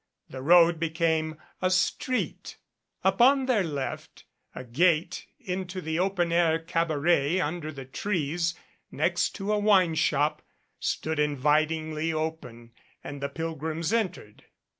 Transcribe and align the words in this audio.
The 0.31 0.41
road 0.41 0.79
became 0.79 1.37
a 1.61 1.69
street. 1.69 2.57
Upon 3.03 3.45
their 3.45 3.63
left 3.63 4.25
a 4.55 4.63
gate 4.63 5.27
into 5.39 5.77
an 5.77 5.99
open 5.99 6.31
air 6.31 6.57
cabaret 6.57 7.39
under 7.39 7.71
the 7.71 7.85
trees 7.85 8.55
next 8.91 9.35
to 9.35 9.53
a 9.53 9.59
wine 9.59 9.93
shop 9.93 10.41
stood 10.79 11.19
invitingly 11.19 12.11
open, 12.11 12.71
and 13.03 13.21
the 13.21 13.27
116 13.27 13.27
THE 13.27 13.27
FAIRY 13.27 13.27
GODMOTHER 13.29 13.33
pilgrims 13.35 13.93
entered. 13.93 14.43